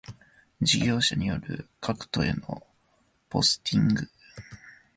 [0.63, 2.65] 事業者による各戸への
[3.29, 4.09] ポスティング